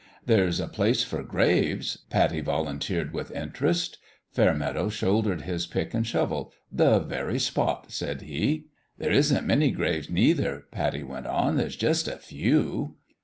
[0.25, 3.99] "There's a place for graves," Pattie volun teered, with interest.
[4.31, 8.65] Fairmeadow shouldered his pick and shovel." The very spot 1" said he.
[8.97, 12.95] "There isn't many graves, neither," Pattie went on; "there's jus' a few."